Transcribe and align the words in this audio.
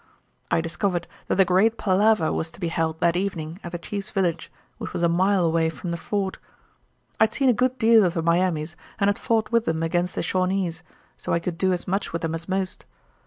I 0.49 0.61
discovered 0.61 1.05
that 1.27 1.39
a 1.39 1.45
great 1.45 1.77
palaver 1.77 2.33
was 2.33 2.49
to 2.49 2.59
be 2.59 2.69
held 2.69 2.99
that 3.01 3.15
evening 3.15 3.59
at 3.63 3.71
the 3.71 3.77
chief's 3.77 4.09
village, 4.09 4.51
which 4.79 4.93
was 4.93 5.03
a 5.03 5.07
mile 5.07 5.45
away 5.45 5.69
from 5.69 5.91
the 5.91 5.95
fort. 5.95 6.39
"I'd 7.19 7.33
seen 7.33 7.49
a 7.49 7.53
good 7.53 7.77
deal 7.77 8.03
of 8.03 8.15
the 8.15 8.23
Miamis 8.23 8.75
and 8.97 9.09
had 9.09 9.19
fought 9.19 9.51
with 9.51 9.67
'em 9.67 9.83
against 9.83 10.15
the 10.15 10.23
Shawnees, 10.23 10.81
so 11.17 11.33
I 11.33 11.39
could 11.39 11.59
do 11.59 11.71
as 11.71 11.87
much 11.87 12.13
with 12.13 12.25
'em 12.25 12.33
as 12.33 12.49
most. 12.49 12.83